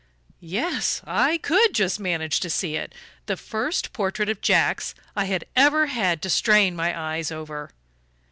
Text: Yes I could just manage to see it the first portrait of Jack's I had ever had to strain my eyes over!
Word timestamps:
Yes 0.43 0.99
I 1.05 1.37
could 1.37 1.75
just 1.75 1.99
manage 1.99 2.39
to 2.39 2.49
see 2.49 2.75
it 2.75 2.91
the 3.27 3.37
first 3.37 3.93
portrait 3.93 4.29
of 4.29 4.41
Jack's 4.41 4.95
I 5.15 5.25
had 5.25 5.45
ever 5.55 5.85
had 5.85 6.23
to 6.23 6.29
strain 6.31 6.75
my 6.75 6.99
eyes 6.99 7.31
over! 7.31 7.69